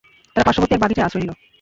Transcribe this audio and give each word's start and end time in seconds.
তারা 0.35 0.45
পার্শ্ববর্তী 0.45 0.73
এক 0.75 0.81
বাগিচায় 0.81 1.05
আশ্রয় 1.07 1.21
নিল। 1.23 1.31